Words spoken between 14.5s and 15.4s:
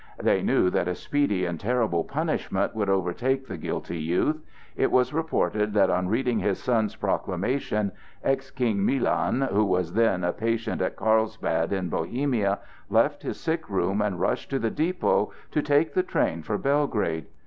the depot